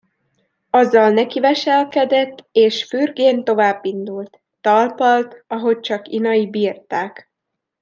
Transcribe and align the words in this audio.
Azzal 0.69 1.09
nekiveselkedett, 1.11 2.47
és 2.51 2.83
fürgén 2.83 3.43
továbbindult; 3.43 4.41
talpalt, 4.61 5.43
ahogy 5.47 5.79
csak 5.79 6.07
inai 6.07 6.49
bírták. 6.49 7.31